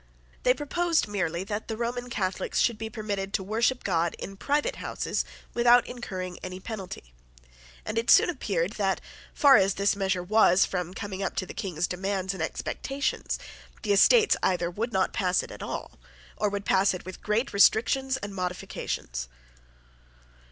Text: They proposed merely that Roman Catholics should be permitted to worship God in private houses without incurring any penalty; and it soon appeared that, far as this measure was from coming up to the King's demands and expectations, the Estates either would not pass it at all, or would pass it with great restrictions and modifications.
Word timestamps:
They 0.41 0.55
proposed 0.55 1.07
merely 1.07 1.43
that 1.43 1.69
Roman 1.69 2.09
Catholics 2.09 2.57
should 2.59 2.79
be 2.79 2.89
permitted 2.89 3.33
to 3.35 3.43
worship 3.43 3.83
God 3.83 4.15
in 4.17 4.35
private 4.35 4.77
houses 4.77 5.23
without 5.53 5.85
incurring 5.85 6.39
any 6.41 6.59
penalty; 6.59 7.13
and 7.85 7.99
it 7.99 8.09
soon 8.09 8.27
appeared 8.27 8.71
that, 8.77 8.99
far 9.35 9.57
as 9.57 9.75
this 9.75 9.95
measure 9.95 10.23
was 10.23 10.65
from 10.65 10.95
coming 10.95 11.21
up 11.21 11.35
to 11.35 11.45
the 11.45 11.53
King's 11.53 11.85
demands 11.85 12.33
and 12.33 12.41
expectations, 12.41 13.37
the 13.83 13.93
Estates 13.93 14.35
either 14.41 14.71
would 14.71 14.91
not 14.91 15.13
pass 15.13 15.43
it 15.43 15.51
at 15.51 15.61
all, 15.61 15.99
or 16.35 16.49
would 16.49 16.65
pass 16.65 16.95
it 16.95 17.05
with 17.05 17.21
great 17.21 17.53
restrictions 17.53 18.17
and 18.17 18.33
modifications. 18.33 19.27